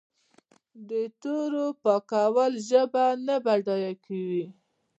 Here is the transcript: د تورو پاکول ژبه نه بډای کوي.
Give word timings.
د 0.89 0.91
تورو 1.21 1.65
پاکول 1.83 2.53
ژبه 2.69 3.05
نه 3.27 3.35
بډای 3.45 3.93
کوي. 4.05 4.45